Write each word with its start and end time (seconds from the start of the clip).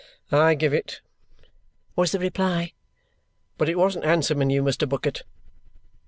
"I 0.31 0.55
give 0.55 0.73
it," 0.73 0.99
was 1.95 2.11
the 2.11 2.17
reply. 2.17 2.73
"But 3.59 3.69
it 3.69 3.77
wasn't 3.77 4.03
handsome 4.03 4.41
in 4.41 4.49
you, 4.49 4.63
Mr. 4.63 4.89
Bucket." 4.89 5.21